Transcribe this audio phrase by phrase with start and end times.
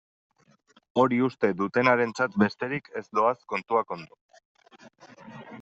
[1.01, 4.21] Hori uste dutenarentzat besterik ez doaz kontuak ondo.